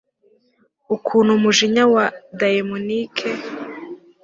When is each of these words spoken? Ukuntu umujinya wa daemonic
Ukuntu 0.95 1.29
umujinya 1.37 1.83
wa 1.93 2.05
daemonic 2.39 3.15